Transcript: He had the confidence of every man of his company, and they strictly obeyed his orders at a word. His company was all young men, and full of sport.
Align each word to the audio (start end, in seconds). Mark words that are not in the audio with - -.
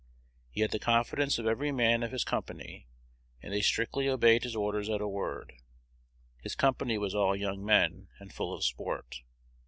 He 0.49 0.61
had 0.61 0.71
the 0.71 0.79
confidence 0.79 1.37
of 1.37 1.45
every 1.45 1.71
man 1.71 2.01
of 2.01 2.11
his 2.11 2.23
company, 2.23 2.87
and 3.39 3.53
they 3.53 3.61
strictly 3.61 4.09
obeyed 4.09 4.41
his 4.43 4.55
orders 4.55 4.89
at 4.89 4.99
a 4.99 5.07
word. 5.07 5.53
His 6.39 6.55
company 6.55 6.97
was 6.97 7.13
all 7.13 7.35
young 7.35 7.63
men, 7.63 8.07
and 8.17 8.33
full 8.33 8.51
of 8.51 8.63
sport. 8.63 9.17